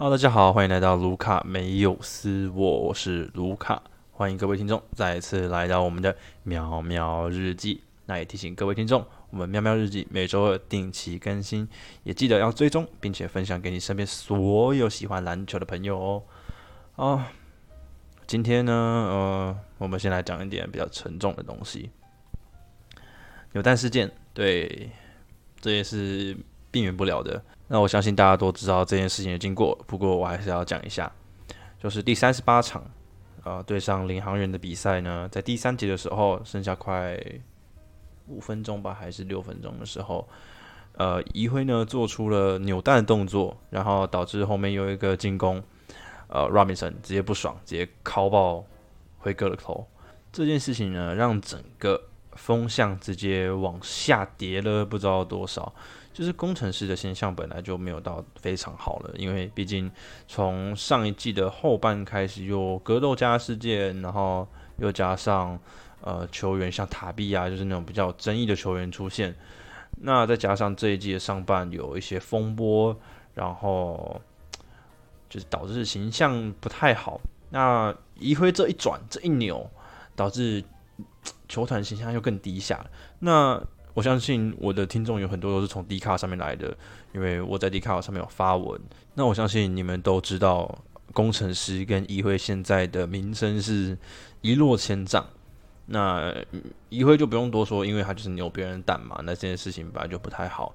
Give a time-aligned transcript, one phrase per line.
[0.00, 7.82] 好大家好，欢迎来到卢卡没有私我，我是卢卡，欢迎各位听众再次来到我们的喵喵日记。
[8.06, 11.68] 那也提醒各位听众，我们喵喵日记每周二定期更新，
[12.04, 16.22] 也记得要追踪并且分享给你身边所有喜欢篮球的朋友哦。
[16.94, 17.32] 啊，
[18.24, 21.90] 今天呢，呃，我们先来讲一点比较沉重的东西，
[23.50, 24.92] 扭蛋事件，对，
[25.60, 26.36] 这也是
[26.78, 27.42] 避免不了的。
[27.66, 31.10] 那我相信大家都知道这件事情的经过，不过我还是要讲一下，
[31.82, 32.88] 就是第三十八场，
[33.42, 37.20] 呃，对上领航员的比赛呢，在第三节的时候，剩下快
[38.28, 40.28] 五分钟吧，还是六分钟的时候，
[40.92, 45.60] 呃，一辉呢做出了扭蛋的动作，然后导致后面有一个进攻，
[46.28, 48.64] 呃，Robinson 直接不爽，直接敲爆
[49.18, 49.84] 辉哥的头，
[50.30, 52.00] 这件事情呢，让整个
[52.34, 55.74] 风向直接往下跌了，不知道多少。
[56.18, 59.88] 就是工程师的形象本来就没有到非常好了，因为毕竟
[60.26, 64.44] 从上一季的后半开始有格斗家事件，然后
[64.78, 65.56] 又加上
[66.00, 69.32] 呃球员像塔比亚，就是那种比较有争议的球员出现，
[70.00, 72.98] 那再加上这一季的上半有一些风波，
[73.34, 74.20] 然后
[75.30, 77.20] 就是导致形象不太好。
[77.50, 79.70] 那一辉这一转这一扭，
[80.16, 80.64] 导致
[81.48, 82.90] 球团形象又更低下了。
[83.20, 83.62] 那
[83.98, 86.72] 我相信我的听众有很多都是从 D 卡上面来的，
[87.12, 88.80] 因为我在 D 卡上面有发文。
[89.14, 93.98] 那我相信你们都知道，工程师跟议会现在的名声是
[94.40, 95.26] 一落千丈。
[95.86, 96.32] 那
[96.90, 100.72] 议会就不用多说，因为他就是牛别人蛋嘛，那这件事情本来就不太好。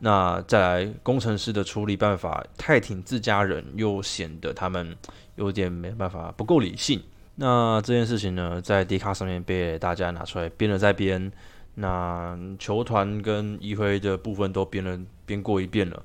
[0.00, 4.96] 那再来，工程师的处理办法太挺自家人，又显得他们
[5.36, 7.00] 有点没办法，不够理性。
[7.36, 11.30] 那这件事情呢，在 D 卡上面被大家拿出来编了再编。
[11.74, 16.02] 那球团跟议会的部分都编了编过一遍了，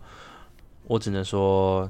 [0.85, 1.89] 我只能说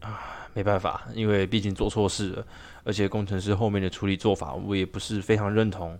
[0.00, 2.46] 啊，没办法，因为毕竟做错事了，
[2.84, 5.98] 而且工程师后面的处理做法我也不是非常认同。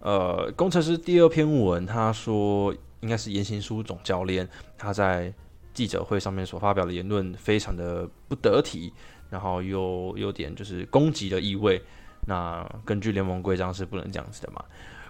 [0.00, 5.32] 呃，工程师第二篇文他说，应该是言行书总教练他在
[5.72, 8.92] 记者会上面所发表的言论非常的不得体，
[9.30, 11.80] 然后又有点就是攻击的意味。
[12.26, 14.64] 那根据联盟规章是不能这样子的嘛。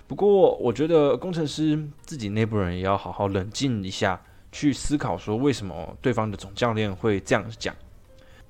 [0.08, 4.20] 不过，我觉得工程师自己内部人也要好好冷静一下，
[4.50, 7.74] 去思考说为什么对方的总教练会这样讲。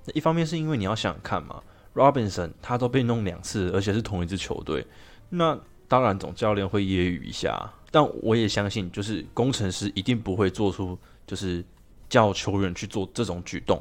[0.05, 1.63] 那一方面是因为你要想想看嘛
[1.95, 4.85] ，Robinson 他都被弄两次，而且是同一支球队，
[5.29, 7.73] 那当然总教练会揶揄一下。
[7.93, 10.99] 但我也相信，就是工程师一定不会做出
[11.29, 11.65] 就是
[12.09, 13.81] 叫球员去做这种举动。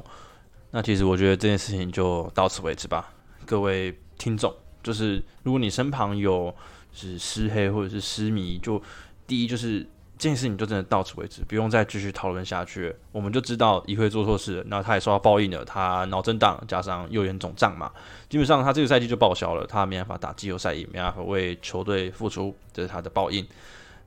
[0.70, 3.12] 那其实我觉得这件事情就到此为止吧，
[3.44, 6.54] 各位听众，就是如果你身旁有。
[6.92, 8.80] 是失黑或者是失迷，就
[9.26, 9.80] 第一就是
[10.18, 12.94] 这件事情就真的到此为止，不用再继续讨论下去。
[13.10, 15.64] 我们就知道一会做错事，那他也受到报应了。
[15.64, 17.90] 他脑震荡加上右眼肿胀嘛，
[18.28, 23.46] 基本上他这个赛季就报销了，他没办法打季后赛，也没办法为球队付出，这是他的报应。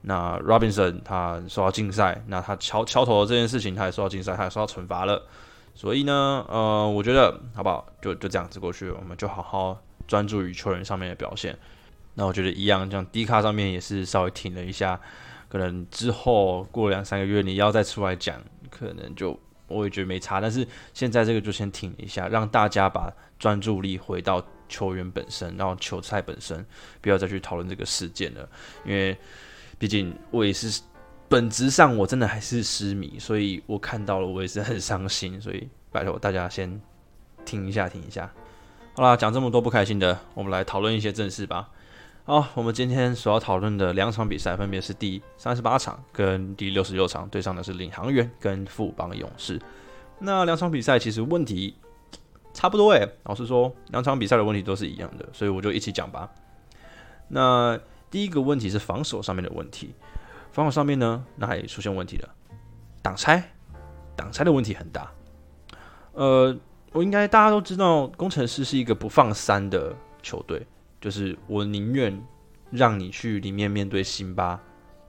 [0.07, 5.23] 那 Robinson 他受到禁赛，那他敲敲头这件事情，他也受到禁赛，他也受到惩罚了。
[5.73, 11.57] 所以呢，呃，我觉得好不好，就就这样子过去，我们就好好专注于球员上面的表现。
[12.15, 14.99] 那我觉得一样，像低卡上面也是稍微停了一下，
[15.49, 19.37] 可能之后过两三个月你要再出来讲，可能就
[19.67, 20.39] 我也觉得没差。
[20.39, 26.65] 但是现在这个就先停一下，让大家把专注力回到球员本身，然后球赛本身，
[27.01, 28.47] 不要再去讨论这个事件了。
[28.85, 29.17] 因为
[29.77, 30.81] 毕竟我也是
[31.27, 35.41] 本质上我真的还是失迷，所以我看到了我也是很伤心。
[35.41, 36.81] 所以拜托大家先
[37.43, 38.31] 停一下，停一下。
[38.93, 41.69] 好啦，讲这么多不开心的，我们来讨论一些正事吧。
[42.27, 49.61] 好，我们今天所要讨论的两场比赛，分别是第三十八场跟第六十六场，对上的是领航员跟富邦勇士。
[50.17, 51.75] 那两场比赛其实问题
[52.51, 56.27] 差不多诶，老实说，两场比赛的问题都是一样的，所以我就一起讲吧。
[57.27, 57.79] 那
[58.09, 59.93] 第一个问题是防守上面的问题，
[60.51, 62.29] 防守上面呢，那也出现问题了，
[63.03, 63.51] 挡拆，
[64.15, 65.11] 挡拆的问题很大。
[66.13, 66.57] 呃，
[66.91, 70.65] 我应该大家都知道，工程师是一个不放三的球队。
[71.05, 72.19] 就是我宁愿
[72.71, 74.59] 让你去里面面对辛巴，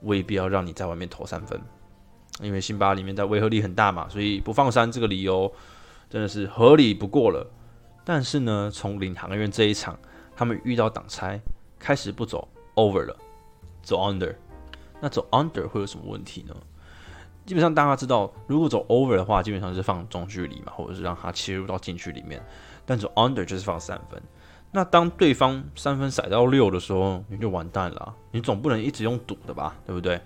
[0.03, 1.59] 未必要让你在外面投三分，
[2.39, 5.51] 因为辛巴里面的违和力很大嘛，所以不放三这个理由
[6.07, 7.49] 真的是合理不过了。
[8.05, 9.97] 但是呢，从领航员这一场，
[10.35, 11.41] 他们遇到挡拆，
[11.79, 13.17] 开始不走 over 了，
[13.81, 14.35] 走 under。
[15.01, 16.55] 那走 under 会有什么问题呢？
[17.47, 22.39] 基本上大家知道，如果走 over 的话，基本上是放中距离嘛，或者是让他切入到禁区里面。
[22.85, 24.21] 但走 under 就是放三分。
[24.77, 28.15] 那当对方三分甩到六的时候，你就完蛋了。
[28.29, 30.21] 你总不能一直用赌的吧，对不对？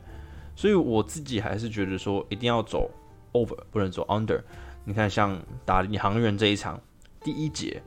[0.58, 2.92] 所以我自己还是觉得说，一定要走
[3.32, 4.42] over，不能走 under。
[4.84, 6.78] 你看，像打领航员这一场，
[7.24, 7.82] 第一节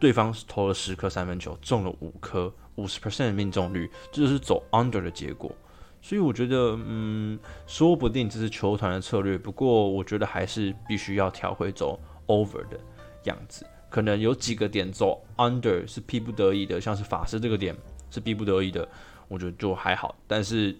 [0.00, 5.54] 对方是投了十颗三分球，中了五颗，五十 percent 的命中率，这就是走 under 的结果。
[6.00, 9.36] 所以我觉得，嗯，说不定这是球团的策略。
[9.36, 12.80] 不过，我觉得还是必须要调回走 over 的
[13.24, 13.66] 样子。
[13.92, 17.76] 可能有几个点走 under 是逼不得已的，像是法师这个点
[18.10, 18.88] 是逼不得已的，
[19.28, 20.16] 我觉得就还好。
[20.26, 20.74] 但是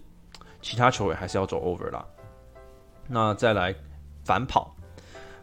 [0.63, 2.03] 其他球员还是要走 over 啦。
[3.09, 3.75] 那再来
[4.25, 4.75] 反跑，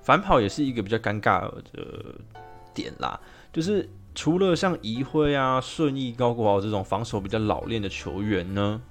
[0.02, 2.16] 反跑也是一个比较尴尬的
[2.74, 3.20] 点啦。
[3.54, 8.82] 就是除了像宜辉啊、顺义、高国豪这种防守比较老练的球员呢。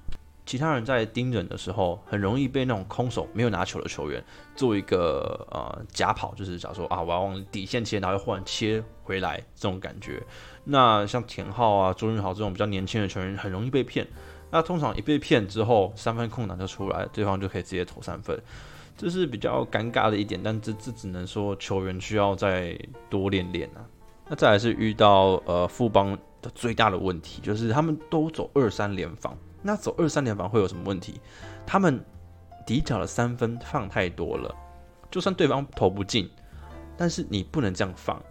[0.49, 4.19] 其他人在盯人的时候，很容易被那种空手没有拿球的球员
[4.55, 10.19] 做一个呃假跑，就是假如说啊，我要往底线切，然后又忽然切回来这种感觉。
[10.63, 14.07] 那像田浩啊、周润豪这种比较年轻的球员，很容易被骗。
[14.49, 18.41] 那通常一被骗之后，三分空档就出来，对方就可以直接投三分，
[18.97, 20.41] 这是比较尴尬的一点。
[20.43, 22.75] 但这这只能说球员需要再
[23.07, 23.85] 多练练啊。
[24.27, 29.37] 那再来是遇到呃富邦的最大的问题，就是他们都走二三联防。
[29.61, 31.19] 那走二三联防会有什么问题？
[31.65, 32.03] 他们
[32.65, 34.55] 底角的三分放太多了，
[35.11, 36.29] 就算对方投不进，
[36.95, 38.21] 但是你不能这样放。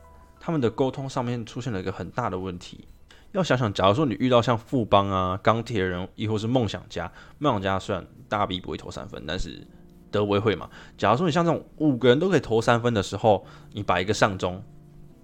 [0.40, 2.86] 他们的沟通上面出现了一个很大的问题。
[3.32, 9.66] 要想想，假如说你遇到像富邦啊、钢铁人，亦或是梦想家，梦想家虽然大 B 不会投三分，但是
[10.10, 10.70] 德威会嘛。
[10.96, 14.62] 假如说你像这种五个人都可以投三分的时候，你把一个上中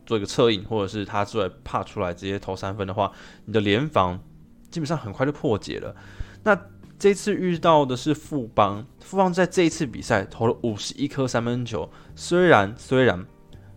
[0.05, 3.11] 做一个策应，或者是他出来怕出来直接投三分的话，
[3.47, 4.21] 你的联防。
[4.75, 5.95] 基本上很快就破解了。
[6.43, 6.61] 那
[6.99, 13.25] 这次遇到的是富邦，富邦在这一次比赛投了五十一颗三分球，虽然虽然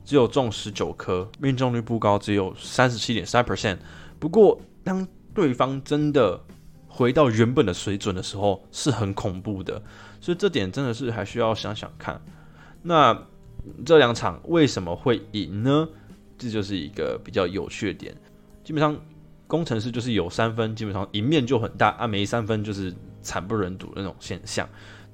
[0.03, 3.77] 只有中十九颗，命中率不高，只有三十七点三 percent。
[4.17, 6.41] 不过当对方真的
[6.87, 9.79] 回到原本的水准的时候，是很恐怖的。
[10.19, 12.19] 所以这点真的是还需要想想看。
[12.81, 13.27] 那
[13.85, 15.87] 这两场为什么会赢呢？
[16.39, 18.15] 这就是一个比较有趣的点。
[18.63, 18.99] 基本上。
[19.47, 24.67] 工程师就是有三分，基本上赢面就很大啊，没三分就是惨不忍睹的那种现象。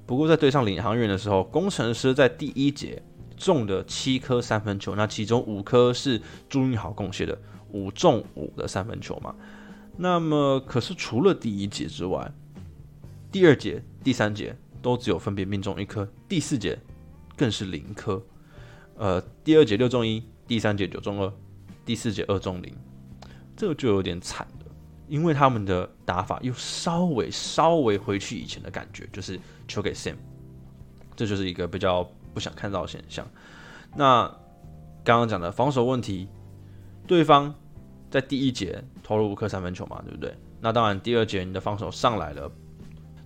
[0.04, 3.02] 不过在对上领航员的时候，工程师在第一节
[3.36, 7.38] 中的七颗三分球，那其中五颗是朱云豪贡献的，
[7.70, 9.34] 五中五的三分球嘛。
[9.96, 12.30] 那么可是除了第一节之外，
[13.30, 16.78] 第二节、第三节都只有分别命中一颗，第四节
[17.36, 18.20] 更是零颗。
[18.96, 21.32] 呃，第二节六中一，第三节九中二，
[21.86, 22.74] 第四节二中零。
[23.56, 24.66] 这个就有点惨了，
[25.08, 30.16] 因为他们的打法又稍微稍微回去以前的感觉，就是球给 Sam，
[31.14, 33.26] 这就是一个比较不想看到的现象。
[33.94, 34.26] 那
[35.04, 36.28] 刚刚讲的防守问题，
[37.06, 37.54] 对方
[38.10, 40.34] 在第一节投了五颗三分球嘛，对不对？
[40.60, 42.50] 那当然第二节你的防守上来了，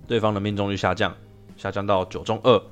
[0.06, 1.14] 对方的命中率下降，
[1.56, 2.62] 下降到九中二。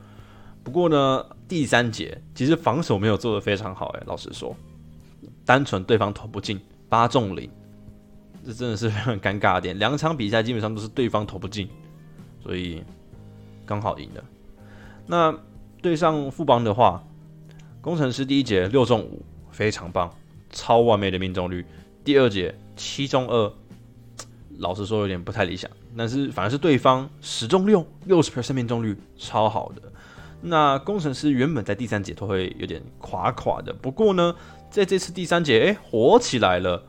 [0.64, 4.54] 不过呢，第三节其实防守没有做的非常好，诶，老实说，
[5.44, 6.60] 单纯对方投不进。
[6.96, 7.50] 八中零，
[8.42, 9.78] 这真的是非常尴尬的点。
[9.78, 11.68] 两场比赛基本上都是对方投不进，
[12.42, 12.82] 所以
[13.66, 14.24] 刚好赢了。
[15.06, 15.38] 那
[15.82, 17.04] 对上富邦的话，
[17.82, 20.10] 工程师第一节六中五，非常棒，
[20.48, 21.66] 超完美的命中率。
[22.02, 23.52] 第二节七中二，
[24.56, 29.82] 老实说有点不太理想，但是反而是对方十中六，六十 percent 命中率，超好的。
[30.40, 34.34] 那工程师原本在第三节都会有点垮垮的，不过呢。
[34.76, 36.82] 在这次第三节，哎，火起来了，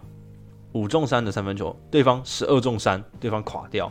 [0.74, 3.90] 五中三的三分球，对方十二中三，对方垮掉。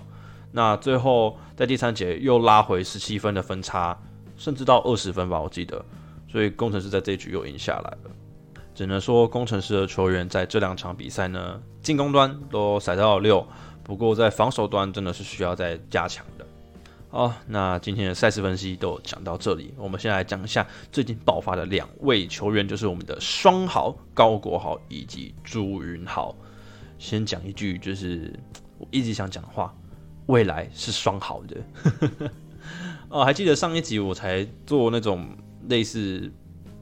[0.53, 3.99] 那最后在第三节又拉回十七分的分差，
[4.37, 5.83] 甚至到二十分吧，我记得。
[6.31, 8.11] 所以工程师在这一局又赢下来了。
[8.75, 13.49] 只能说工程师的球员在这两场比赛呢，进攻端都塞到了六，
[13.83, 16.46] 不过在防守端真的是需要再加强的。
[17.17, 19.73] 好，那今天的赛事分析都讲到这里。
[19.79, 26.37] 我们先来讲一下最近爆发的两位球员，就是我们的双豪高国豪以及朱云豪。
[26.99, 28.39] 先讲一句，就是
[28.77, 29.75] 我一直想讲的话：
[30.27, 31.57] 未来是双好的。
[33.09, 35.27] 哦，还记得上一集我才做那种
[35.71, 36.31] 类似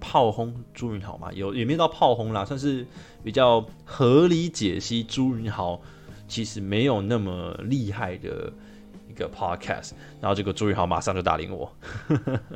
[0.00, 1.32] 炮轰朱云豪嘛？
[1.32, 2.84] 有也没到炮轰啦，算是
[3.22, 5.80] 比较合理解析朱云豪
[6.26, 8.52] 其实没有那么厉害的。
[9.14, 11.72] 一个 podcast，然后这个朱宇豪马上就打领我。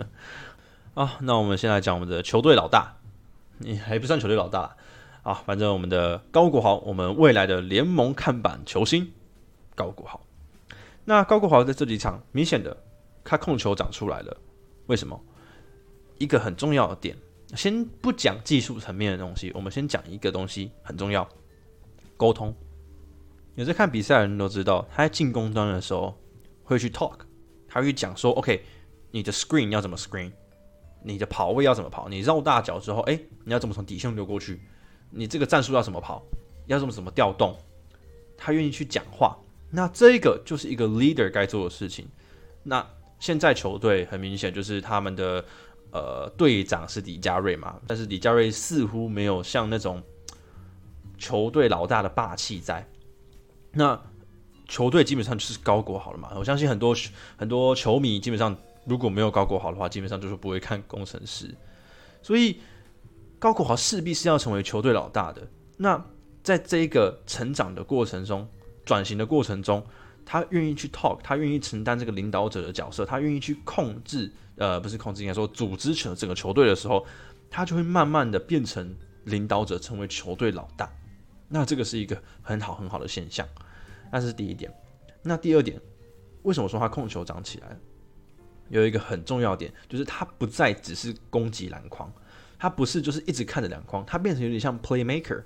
[0.95, 2.97] 啊，那我们先来讲我们的球队老大，
[3.59, 4.75] 你还不算球队老大
[5.23, 9.13] 啊，反正我们的高国豪，我们未来的联盟看板球星
[9.77, 10.21] 高国豪。
[11.05, 12.77] 那高国豪在这几场明显的
[13.23, 14.37] 他控球长出来了，
[14.87, 15.21] 为什么？
[16.19, 17.17] 一个很重要的点，
[17.55, 21.29] 先不讲技术层面的东西，我们先讲一个东西很重要，
[22.17, 22.53] 沟通。
[23.55, 26.19] 有在看比赛的人都知道，他在进攻端的时候。
[26.69, 27.19] 会去 talk，
[27.67, 28.63] 他会去讲说，OK，
[29.11, 30.31] 你的 screen 要怎么 screen，
[31.03, 32.09] 你的跑位要怎么跑？
[32.09, 34.61] 你绕大脚之后，哎，你要怎么从底线溜过去？
[35.11, 36.23] 你这个战术要怎么跑？
[36.67, 37.57] 要怎么怎么调动？
[38.37, 39.37] 他愿意去讲话，
[39.71, 42.07] 那这个就是一个 leader 该做的事情。
[42.63, 42.87] 那
[43.19, 45.45] 现在球队很明显就是他们的
[45.91, 50.03] 呃队长是李佳瑞嘛，但是李佳瑞似乎没有像那种
[51.17, 52.87] 球队老大的霸气在。
[53.73, 53.99] 那
[54.69, 56.95] 球队基本上就是高国好了嘛，我相信很多
[57.37, 61.53] 很多球迷基本上如果没有高国好的话，基本上就是不会看工程师。
[62.23, 62.61] 所以
[63.39, 65.49] 高国豪势必是要成为球队老大的。
[65.77, 66.05] 那
[66.43, 68.49] 在这一个成长的过程中，
[68.85, 69.85] 转型的过程中，
[70.25, 77.07] 他愿意去 talk，他愿意承担这个领导者的角色，他愿意去控制，呃，不是控制，应该说组织成整个球队的时候，
[77.51, 78.95] 他就会慢慢的变成
[79.25, 80.91] 领导者，成为球队老大。
[81.49, 83.47] 那这个是一个很好很好的现象，
[84.11, 84.73] 那是第一点。
[85.23, 85.81] 那第二点，
[86.43, 87.77] 为什么说他控球长起来？
[88.69, 92.13] 有一个很重要点，就是他不再只是攻击篮筐，
[92.59, 95.43] 他不是就是一直看着篮筐，他变成有点像 playmaker。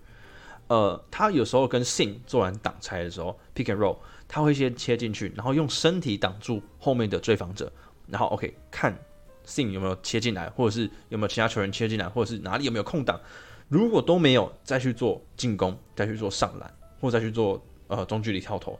[0.68, 7.70] 呃，他有时候跟 Sing 做完挡拆的时候，pick and roll，他会先切进去，然后用身体挡住后面的追防者，
[8.06, 8.96] 然后 OK 看
[9.44, 13.20] Sing 有没有切进来，或者是有没有其他球员切进来，或者是哪里有没有空档，
[13.68, 17.62] 如果都没有，再去做进攻，再去做上篮，或再去做
[17.96, 18.78] 呃中距离跳投，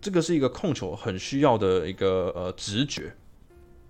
[0.00, 3.14] 这个是一个控球很需要的一个呃直觉。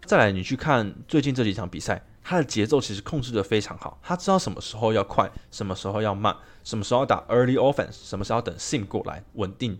[0.05, 2.05] 再来，你去看最近这几场比赛。
[2.25, 6.33] 他的节奏其实控制的非常好，他知道什么时候要快，什么时候要慢，
[6.63, 9.77] 什么时候要打 early offense，什么时候要等 sim 过来稳定。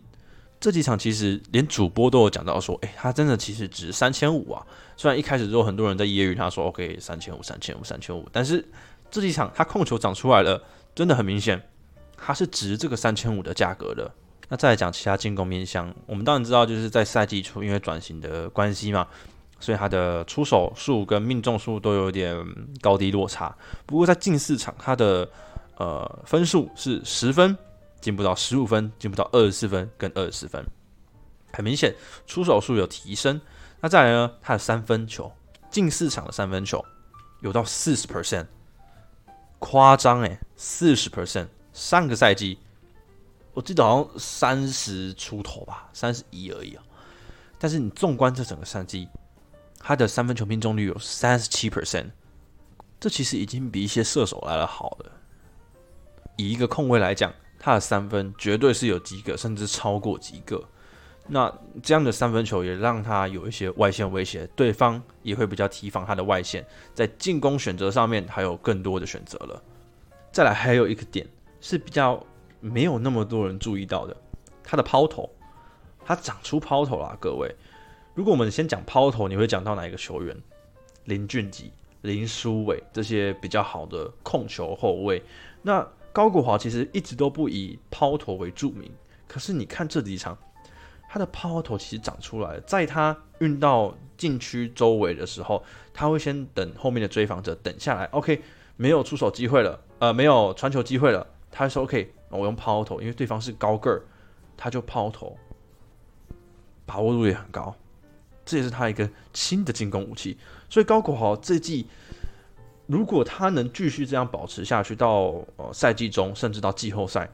[0.59, 4.67] 这几场其实连主播都有讲到说，诶，他真的其实值三千五啊。
[4.97, 8.65] 虽然一开始之后很多人在揶揄他说，OK，三千五，三千五，三千五，但是
[9.09, 10.61] 这几场他控球长出来了，
[10.97, 11.63] 真的很明显，
[12.17, 14.13] 他是值这个三千五的价格的。
[14.49, 19.07] 那再来讲其他进攻面向，我们当然知道就是在赛季初因为转型的关系嘛。
[19.61, 22.37] 所以他的出手数跟命中数都有点
[22.81, 23.57] 高低落差。
[23.87, 25.31] 不过在近四场，他的
[25.77, 27.57] 呃分数是十分
[28.01, 30.67] 进步到十五分，进步到二十四分跟二十四分，
[31.53, 31.95] 很明显
[32.27, 33.41] 出手数有提升。
[33.81, 35.31] 那再来呢，他的三分球
[35.71, 36.85] 近四场的三分球
[37.41, 38.47] 有到四十 percent，
[39.61, 41.47] 夸张诶，四十 percent。
[41.73, 42.59] 上个赛季
[43.55, 46.83] 我记得好像三十出头吧，三十一而已啊。
[47.59, 49.09] 但是你纵观这整个赛季。
[49.85, 52.07] 他的三分球命中率有三十七 percent，
[53.01, 55.11] 这其实已经比一些射手来的好了。
[56.37, 60.63] 以一个控卫来讲，他的三分绝对是有几个，甚至超过几个。
[61.27, 69.61] 那这样的三分球也让他有一些外线威胁，对方也会比较提防他的外线，在进攻选择上面还有更多的选择了。
[70.31, 71.27] 再来还有一个点
[71.61, 72.25] 是比较
[72.63, 74.17] 没有那么多人注意到的，
[74.63, 75.29] 他的抛投，
[76.05, 77.55] 他长出抛投了，各位。
[78.15, 80.35] 如果我们先讲抛投，你会讲到哪一个球员？
[81.07, 81.65] 林俊杰、
[82.03, 85.21] 林书伟这些比较好的控球后卫。
[85.63, 88.89] 那高国华其实一直都不以抛投为著名，
[89.27, 90.39] 可是你看这几场，
[91.09, 92.61] 他的抛投其实长出来了。
[92.61, 98.41] 在他运到禁区周围的时候，他会先等后面的追防者等下来，OK，
[98.77, 104.03] 没有出手机会了，呃，没有传球机会了，他说 OK，我用抛投，因为对方是高个儿，
[104.57, 105.37] 他就抛投，
[106.87, 107.75] 把握度也很高。
[108.45, 110.37] 这也是他一个新的进攻武器，
[110.69, 111.87] 所以高国豪这季
[112.87, 117.31] 如果他能继续这样保持下去，到呃赛季中甚至到季后赛，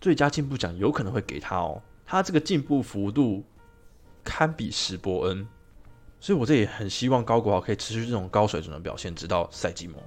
[0.00, 1.82] 最佳进步奖有可能会给他哦。
[2.04, 3.42] 他这个进步幅度
[4.22, 5.46] 堪比史伯恩，
[6.20, 10.00] 所以我这也很希望高国豪可以持续这种高水准的表现，直到赛季末。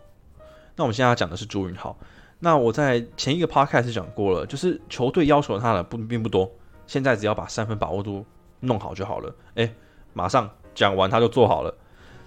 [0.77, 1.99] 那我们现在要讲的是朱云浩，
[2.39, 6.51] 那我在前一个 podcast 讲过了，就是球队要求他的不并不多，
[6.87, 8.25] 现在只要把三分把握度。
[8.61, 9.33] 弄好就好了。
[9.55, 9.73] 哎，
[10.11, 11.73] 马上讲完他就做好了。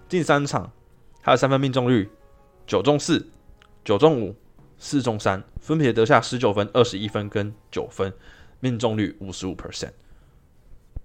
[0.09, 0.73] 近三场
[1.21, 2.11] 他的三分命中率
[2.67, 3.29] 九中四、
[3.85, 4.35] 九中五、
[4.79, 8.11] 四中三，分别得下十九分、二十一分跟九分，
[8.61, 9.91] 命中率五十五 percent，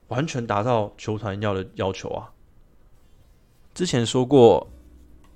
[0.07, 2.31] 完全达到球团要的要求啊。
[3.73, 4.65] 之前说过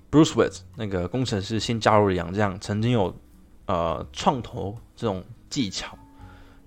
[0.10, 3.14] ，Bruce w i t t 那个工程师新加入的洋将，曾经有
[3.66, 5.98] 呃创投这种技巧。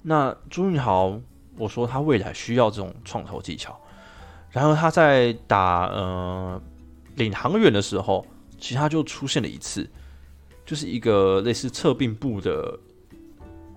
[0.02, 1.20] 那朱运豪。
[1.56, 3.80] 我说他未来需要这种创投技巧，
[4.50, 6.60] 然后他在打呃
[7.14, 8.26] 领航员的时候，
[8.58, 9.88] 其实他就出现了一次，
[10.66, 12.76] 就是一个类似侧并步的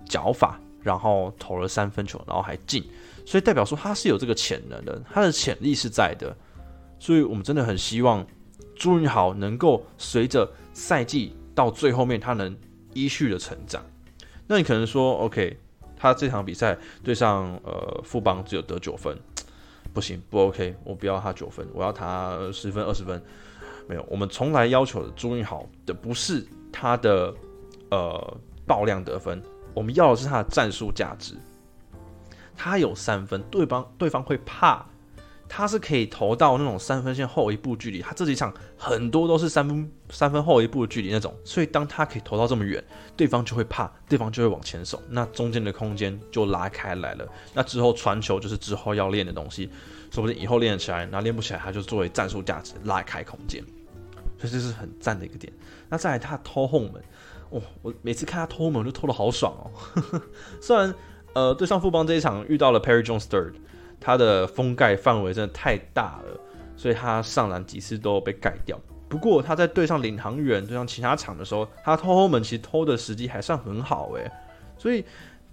[0.09, 2.83] 脚法，然后投了三分球，然后还进，
[3.27, 6.35] 所以代表说他是有这个潜能的，他的潜力是在的，
[6.97, 8.25] 所以我们真的很希望
[8.75, 12.57] 朱云豪能够随着赛季到最后面，他能
[12.97, 13.83] 依序的成长。
[14.47, 15.59] 那你可能说，OK。
[15.99, 19.17] 他这场比赛对上呃富邦只有得九分，
[19.95, 23.19] 不行不 OK，我不要他九分，我要他十分二十分。
[23.89, 27.33] 没有，我们从来要求的朱云豪的不是他的
[27.89, 28.37] 呃
[28.67, 29.41] 爆量得分，
[29.73, 31.33] 我们要的是他的战术价值。
[32.55, 34.85] 他有三分，对方对方会怕。
[35.49, 42.83] 他是可以投到那种三分线后一步距离，他这几场很多都是三分三分后一步的距离那种，所以当他可以投到这么远，
[43.15, 47.27] 对方就会怕，对方就会往前走，那中间的空间就拉开来了。
[47.53, 49.69] 那之后传球就是之后要练的东西，
[50.11, 53.63] 说不定以后练得起来，那练不起来，他就作为战术价值拉开空间，
[54.37, 55.51] 所以这是很赞的一个点。
[55.87, 57.01] 那再来他偷后门，
[57.49, 60.21] 哦，我每次看他偷后门就偷的好爽哦。
[60.61, 60.93] 虽然
[61.33, 63.53] 呃对上富邦这一场遇到了 Perry Jones Third。
[63.99, 66.39] 他的封盖范围真的太大了，
[66.75, 68.79] 所以他上篮几次都被盖掉。
[69.09, 74.29] 不过他在对上领航员、对上其他场的时候，他偷后门其实偷的时机还算很好诶。
[74.77, 75.03] 所以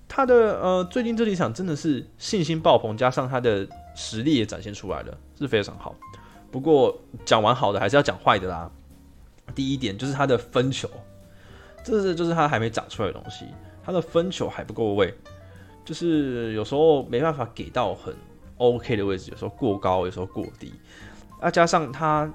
[0.09, 5.95] 他的呃最近这几场真的是信心爆棚，加上他的实力也展现出来了，是非常好。
[6.51, 8.71] 不过讲完好的还是要讲坏的啦。
[9.55, 10.91] 第一点就是他的分球，
[11.85, 13.47] 这是就是他还没长出来的东西，
[13.85, 15.15] 他的分球还不够位，
[15.85, 18.15] 就是有时候没办法给到很。
[18.73, 20.73] OK 的位置，有时候过高，有时候过低，
[21.41, 22.31] 那加上他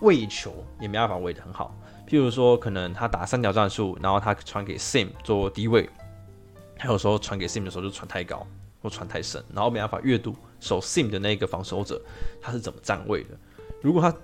[0.00, 1.76] 喂球也没办法喂得很好。
[2.06, 5.88] 譬如说，可能他打三角战术，然后他传给 Sim 做低位，
[6.76, 8.46] 他有时候传给 Sim 的时候就传太高
[8.82, 12.00] 或传太深，然后没办法阅读守 Sim 的那个防守者
[12.42, 13.30] 他是怎么站位的。
[13.80, 14.14] 如果他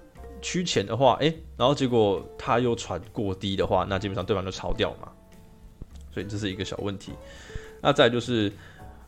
[0.42, 5.08] 趋前的话，诶，然后结果他又传过低的话，那基本上对方就超掉嘛。
[6.12, 7.12] 所以这是一个小问题。
[7.80, 8.52] 那再就是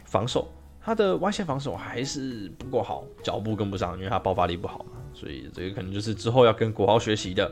[0.05, 0.51] 防守。
[0.85, 7.51] 他的外线防守还是不够好，脚步跟不上，因为他爆发力不好嘛，所以这个可能就是之后要跟国豪学习的。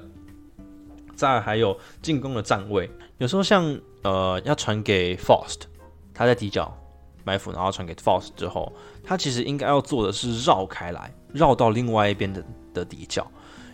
[1.14, 5.64] 再还有进攻的站位，有时候像呃要传给 Fast，
[6.14, 6.74] 他在底角
[7.24, 8.72] 埋伏，然后传给 Fast 之后，
[9.04, 13.30] 他其实应该要做的是绕开来，绕到另外一边的的底角，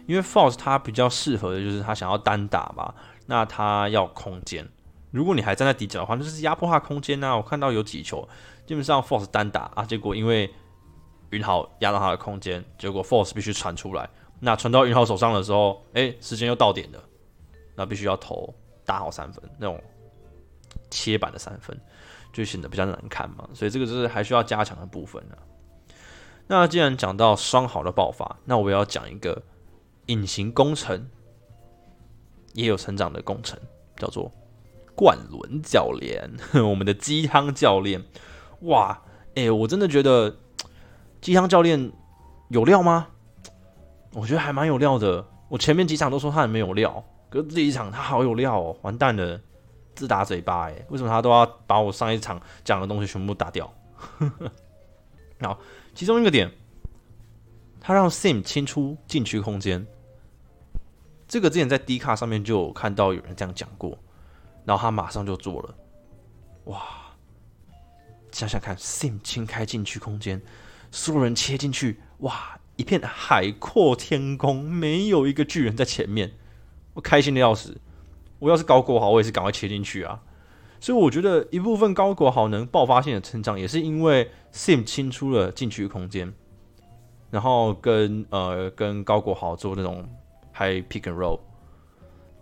[0.07, 2.93] 因为 Fast 他比较适合的就是他想要单打嘛，
[3.27, 4.69] 那他要空间。
[5.11, 7.37] 如果你还站在底角的话，那就是压迫他空间呐。
[7.37, 8.29] 我看到有几球。
[8.67, 10.53] 基本上 Force 单打啊，结果因为
[11.31, 14.11] 云豪压到他的空间，结果 Force 必须传出来。
[14.41, 17.01] 那传到云豪手上的时候，哎，时间又到点了，
[17.77, 18.53] 那必须要投
[18.85, 19.81] 大好三分那种
[20.91, 21.81] 切板的三分，
[22.33, 23.49] 就显得比较难看嘛。
[23.55, 25.37] 所以这个就是还需要加强的部分呢。
[26.49, 29.41] 那既然讲到双好的爆发，那我要讲一个
[30.07, 31.09] 隐形工程，
[32.53, 33.57] 也有成长的工程，
[33.97, 34.31] 叫做
[34.97, 36.31] 冠伦教练，
[36.69, 38.03] 我们的鸡汤教练。
[38.63, 39.03] 哇，
[39.35, 40.39] 哎，我真的觉得
[41.21, 41.93] 鸡汤教练
[42.49, 43.09] 有料吗？
[44.13, 45.27] 我觉得还蛮有料的。
[45.49, 49.39] 我前面几场都说他很没有料，可是这一场他好有料哦，完蛋了，
[49.95, 50.87] 自打嘴巴哎！
[50.89, 53.73] 为什么他都要把我上一场讲的东西全部打掉？
[55.41, 55.59] 好，
[55.95, 56.51] 其中一个点，
[57.79, 59.87] 他让 Sim 清出禁区空间，
[61.29, 63.99] 这个之前在 D 卡上面就有看到有人这样讲过，
[64.67, 65.75] 然后他马上就做了，
[66.65, 66.83] 哇！
[68.33, 70.43] 想想看，Sim 清开禁区空间，
[70.91, 76.33] 所有人切进去，哇，一片海阔天空，没有一个巨人在前面，
[76.93, 77.81] 我开心的要死。
[78.39, 80.21] 我要是高国豪，我也是赶快切进去啊。
[80.79, 86.35] 所以我觉得一部分高国豪能爆发性的成长，也是因为 Sim 清出了禁区空间，
[87.31, 90.07] 然后跟呃跟高国豪做那种
[90.53, 91.41] High Pick and Roll，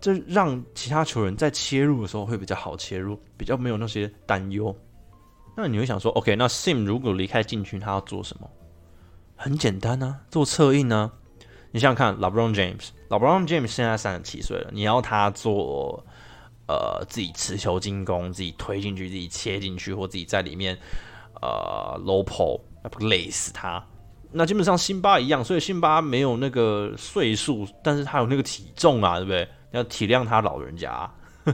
[0.05, 4.75] 这让其他球员在切入的时候会比较好切入，比较没有那些担忧。
[5.57, 8.47] 那你会想说，OK，那 Sim 如果离开禁区，他要做什么？
[9.35, 11.11] 很简单啊，做策应呢。
[11.71, 16.05] 你想想看，LeBron James，LeBron James 现在三十七岁了，你要他做
[16.67, 20.77] 呃自己持球进攻，自己推进去，自己切进去，或自己在里面
[21.41, 23.83] 呃 low pull，那不累死他？
[24.31, 29.49] 那基本上辛巴一样，所以辛巴没有那个岁数，但是他有那个体重啊，对不对？
[29.75, 31.11] 要体谅他老人家，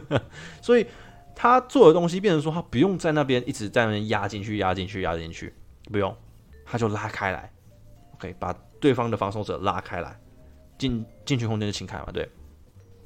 [0.61, 0.85] 所以。
[1.33, 5.51] 他做的东西变成说，他不用在那边一直在那边压进去、压进去、压进去，
[5.91, 6.15] 不用，
[6.65, 7.51] 他就拉开来
[8.13, 10.19] ，OK，把对方的防守者拉开来，
[10.77, 12.29] 进进去空间就清开嘛，对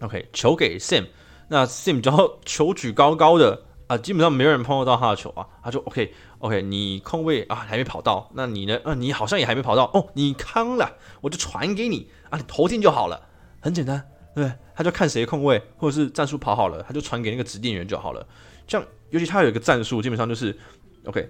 [0.02, 1.06] ，OK，球给 Sim，
[1.48, 8.78] 那 Sim 之后球举高高的啊，基本上没有人碰得到他的球啊，他就 OK，OK，你空位啊还没跑到，那你呢？
[8.84, 13.30] 啊，你好像也还没跑到哦，你康了，我就传给你啊，你投进就好了，
[13.62, 14.10] 很简单。
[14.36, 18.28] 对，他就看谁空位，或者是战术跑好了，他就传给那个指定员就好了。
[18.68, 20.58] 这样，尤其他有一个战术，基本上就是
[21.06, 21.30] OK，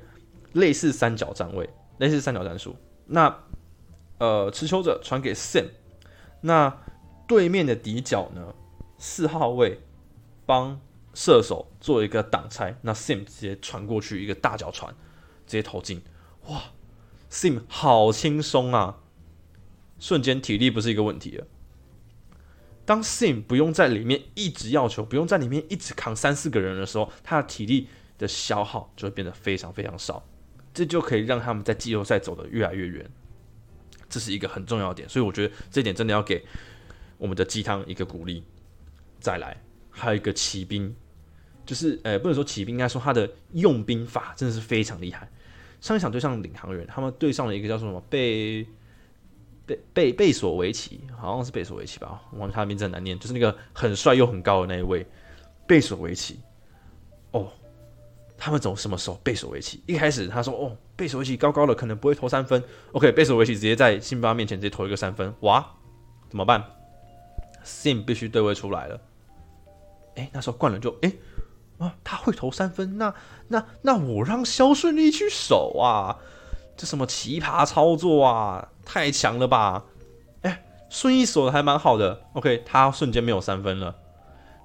[0.54, 2.76] 类似三角站位，类似三角战术。
[3.06, 3.44] 那
[4.18, 5.65] 呃，持球者传给 Sim，
[6.41, 6.76] 那
[7.28, 8.56] 对面的底角呢，
[8.98, 9.80] 四号位
[10.48, 10.80] 帮
[11.13, 14.91] 射手做一个挡拆，那 Sim 直接传过去一个大脚传，
[15.46, 16.02] 直接投进。
[16.48, 16.63] 哇
[17.30, 18.98] ，Sim 好轻松啊，
[20.00, 21.46] 瞬间体力不是一个问题了。
[22.86, 30.24] 当 Sim 不用在里面一直要求，不用在里面一直扛三四个人的时候，他的体力的消耗就会变得非常非常少，
[30.74, 33.10] 这就可以让他们在季后赛走得越来越远。
[34.08, 36.45] 这是一个很重要点，所以我觉得这点真的要给
[37.17, 38.43] 我们的鸡汤一个鼓励。
[39.19, 40.95] 再来，还有一个骑兵，
[41.65, 45.28] 就是呃，不能说骑兵，应该说他的用兵法真的是非常厉害。
[45.82, 48.67] 上一场对上领航员，他们对上了一个叫做什么被
[49.65, 55.06] 贝贝贝索维奇，好像是贝索维奇吧，我忘记他的名字很难念，就是那个很帅又很高的那一位
[55.65, 56.39] 贝索维奇。
[57.32, 57.51] 哦，
[58.38, 59.19] 他们走什么时候？
[59.23, 62.63] 贝索维奇一开始他说：“哦，贝索维奇高高的，可能不会投三分。
[62.91, 65.65] ”OK，贝索维奇直接在辛巴面前直接投一个三分，哇，
[66.30, 66.63] 怎么办
[67.65, 69.01] ？Sim 必须对位出来了。
[70.15, 71.12] 哎，那时候灌篮就哎
[71.78, 73.13] 啊，他会投三分，那
[73.47, 76.15] 那那我让肖顺利去守啊，
[76.78, 79.86] 这什么奇葩操作啊，太强了吧！
[80.42, 83.96] 哎，顺义守的还蛮好的，OK，他瞬间没有三分了，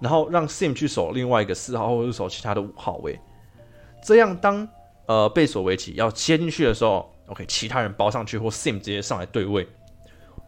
[0.01, 3.19] 然后让 Sim 去守另外一个四号或者守其他的五号位，
[4.05, 4.69] 这样当
[5.07, 9.69] 呃贝索维奇要切进去的时候，OK，其他人包上去或 Sim 直接上来对位，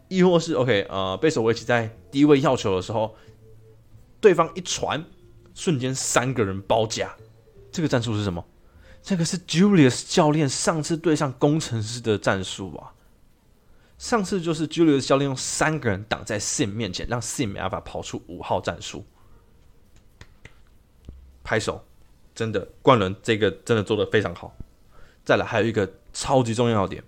[0.09, 3.15] 亦或是 OK，呃贝索维奇在低位要球的时候。
[4.21, 5.05] 对方一传，
[5.53, 7.13] 瞬间三个人包夹，
[7.73, 8.45] 这个战术是什么？
[9.03, 12.95] 这个是 Julius 教练上次对上工程师的战术啊！
[13.99, 19.05] 上次就是 Julius 教练用三个人挡在 Sim 面前，让 Sim 没办法跑出五号战术。
[21.45, 21.85] 拍手，
[22.35, 24.57] 真的，冠伦这个真的做的非常好。
[25.25, 27.05] 再来，还有一个超级重要的点，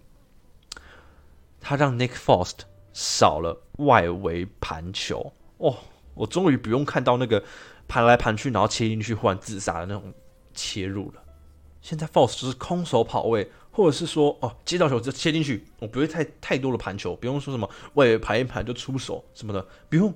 [1.61, 2.59] 他让 Nick Faust
[2.93, 5.79] 少了外围盘球哦。
[6.15, 7.43] 我终于不用看到那个
[7.87, 10.13] 盘来盘去，然后切进去忽然自杀的那种
[10.53, 11.24] 切入了。
[11.85, 20.13] 现在 Force 就是空手跑位，或者是说哦接到球就切进去，我不会太太多的盘球，不用说什么为盘一盘就出手什么的，不用。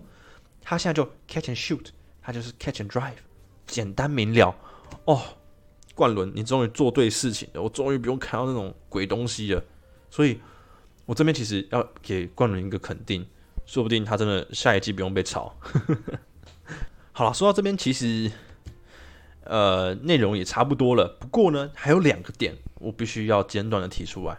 [0.63, 1.89] 他现在就 catch and shoot，
[2.23, 3.19] 他就是 catch and drive，
[3.67, 4.55] 简单明了。
[5.05, 5.23] 哦，
[5.95, 9.63] 冠伦，你终于做对事情了，我终于不用看到那种鬼东西了。
[10.09, 10.41] 所以，
[11.05, 13.27] 我这边其实要给冠伦一个肯定。
[13.67, 15.55] 说不定他真的下一季不用被炒。
[17.13, 18.33] 好了，说到这边，其实
[19.49, 21.17] 呃内容也差不多了。
[21.19, 24.39] 不过呢，还有两个点我必须要简短的提出来。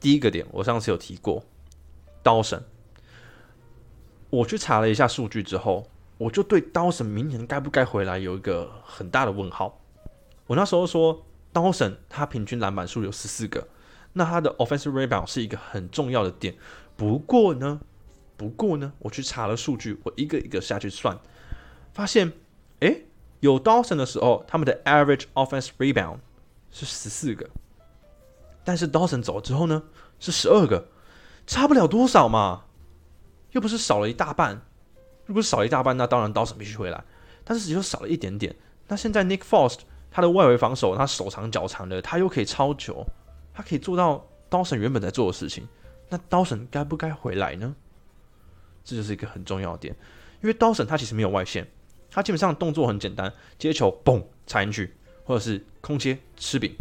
[0.00, 1.44] 第一个点，我上次有提过，
[2.22, 2.64] 刀神。
[4.30, 5.86] 我去查了一下数据之后，
[6.18, 9.80] 我就对刀神明年该不该回来有一个很大的问号。
[10.48, 13.68] 我那时候说，刀神他平均篮板数有十四个，
[14.14, 16.56] 那他的 offensive rebound 是一个很重要的点。
[16.96, 17.80] 不过呢。
[18.36, 21.16] 不过呢，我去查了数据，我一个一个下去算，
[21.92, 22.32] 发现，
[22.80, 23.02] 哎，
[23.44, 26.16] 有 Dawson 的时候，他们的 average offense rebound
[26.70, 27.46] 是十四个，
[28.64, 29.82] 但是 Dawson 走了之后呢，
[30.18, 30.88] 是十二个，
[31.46, 32.64] 差不了多少嘛，
[33.50, 34.62] 又不是少了一大半，
[35.26, 37.04] 如果少了一大半，那当然 Dawson 必须回来，
[37.44, 38.56] 但是只有少了一点点。
[38.88, 39.80] 那现在 Nick Faust
[40.10, 43.06] 他的外围防守，他手长脚长的，他又可以超球，
[43.52, 45.68] 他可以做到 Dawson 原本在做的事情，
[46.08, 47.76] 那 Dawson 该不该回来呢？
[48.82, 49.94] 这就是一个很重要的点，
[50.40, 51.68] 因为刀神他其实没有外线，
[52.14, 56.72] 他基本上动作很简单，接球嘣插进去，或者是空切吃饼，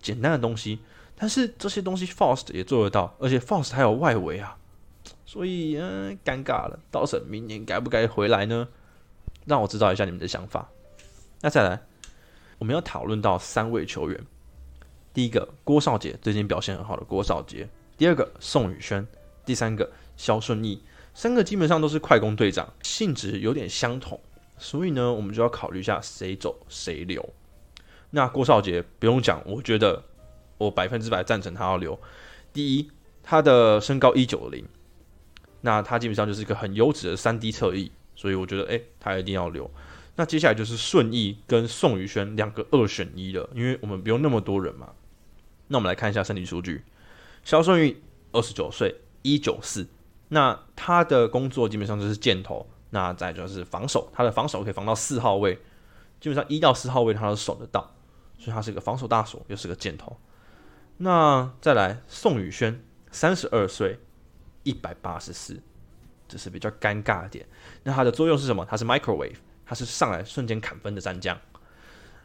[0.00, 0.78] 简单的东西。
[1.16, 4.56] 但是这些东西 Fast 也做得到，而且 Fast 还有外围啊，
[5.26, 6.78] 所以嗯，尴尬了。
[6.92, 8.68] 刀神明年该不该回来呢？
[9.44, 10.70] 让我知道一下你们的想法。
[11.40, 11.82] 那再来，
[12.58, 14.24] 我们要讨论到三位球员，
[15.12, 19.04] 第一个郭少杰最近表现很好的郭少杰，第二个宋宇轩，
[19.44, 20.80] 第三个肖顺义。
[21.12, 24.20] 三个基本上都是快攻队长，性质有点相同，
[24.60, 27.28] 所以呢，我们就要考虑一下谁走谁留。
[28.10, 30.04] 那郭少杰不用讲，我觉得
[30.58, 31.98] 我百分之百赞成他要留。
[32.52, 32.90] 第一，
[33.22, 34.64] 他的身高一九零，
[35.62, 39.70] 那他基本上就是一个很优质的三 D 侧翼，所以我觉得诶，他一定要留。
[40.16, 44.90] 那接下来就是顺义跟宋宇轩两个二选一了，因为我们不用那么多人嘛。
[45.68, 46.84] 那我们来看一下身体数据，
[47.44, 47.96] 肖顺义
[48.32, 49.86] 二十九岁，一九四。
[50.28, 55.54] 那他的工作基本上就是箭头，那再就是防守，他的防守可以防到四号位，
[56.20, 57.94] 基本上一到四号位他都守得到，
[58.36, 60.16] 所以他是个防守大锁，又是个箭头。
[60.98, 63.98] 那再来宋宇轩，三十二岁，
[64.64, 65.62] 一百八十四，
[66.28, 67.46] 这是比较尴尬的点。
[67.84, 68.64] 那他的作用是什么？
[68.64, 71.38] 他是 microwave，他是上来瞬间砍分的战将。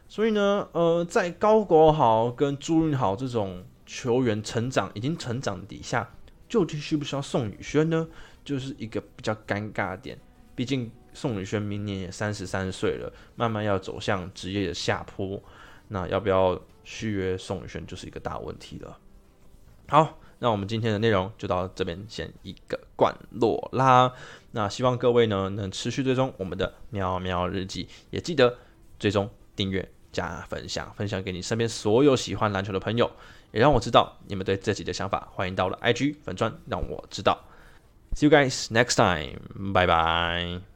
[0.08, 6.10] 所以呢，呃，在高国豪跟朱云豪这种球员成长已经成长底下。
[6.48, 8.06] 究竟需不需要宋宇轩呢？
[8.44, 10.16] 就是一个比较尴尬的点。
[10.56, 15.40] 毕竟宋宇轩明年也三十三岁了，慢慢要走向职业的下坡。
[15.88, 18.98] 那要不要续约宋宇轩，就是一个大问题了。
[19.88, 24.12] 好，那我们今天的内容就到这边先一个段落啦。
[24.50, 28.58] 那希望各位呢能持续追踪我们的喵喵日记，也记得
[28.98, 33.08] 追踪订阅加分享，分享给你身边所有喜欢篮球的朋友，
[33.52, 35.28] 也让我知道你们对自己的想法。
[35.32, 37.44] 欢迎到了 IG 粉砖让我知道。
[38.16, 40.75] See you guys next time，拜拜。